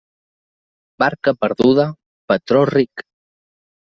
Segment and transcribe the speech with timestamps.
[1.01, 1.85] Barca perduda,
[2.31, 3.05] patró ric.